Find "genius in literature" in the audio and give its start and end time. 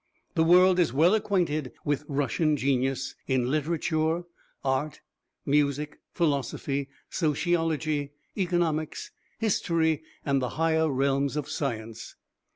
2.57-4.23